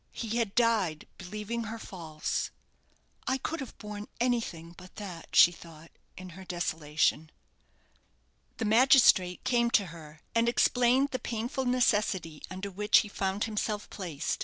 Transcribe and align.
He 0.13 0.37
had 0.37 0.55
died 0.55 1.05
believing 1.19 1.65
her 1.65 1.77
false. 1.77 2.49
"I 3.27 3.37
could 3.37 3.59
have 3.59 3.77
borne 3.77 4.07
anything 4.19 4.71
but 4.75 4.95
that," 4.95 5.35
she 5.35 5.51
thought, 5.51 5.91
in 6.17 6.29
her 6.29 6.43
desolation. 6.43 7.29
The 8.57 8.65
magistrate 8.65 9.43
came 9.43 9.69
to 9.69 9.85
her, 9.93 10.21
and 10.33 10.49
explained 10.49 11.09
the 11.11 11.19
painful 11.19 11.65
necessity 11.65 12.41
under 12.49 12.71
which 12.71 13.01
he 13.01 13.09
found 13.09 13.43
himself 13.43 13.91
placed. 13.91 14.39